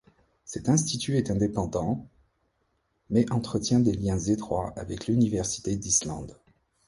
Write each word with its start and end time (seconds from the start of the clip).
Cet 0.45 0.67
institut 0.67 1.15
est 1.17 1.29
indépendant 1.29 2.07
mais 3.11 3.31
entretient 3.31 3.79
des 3.79 3.91
liens 3.93 4.17
étroits 4.17 4.73
avec 4.75 5.05
l’université 5.05 5.75
d'Islande. 5.75 6.39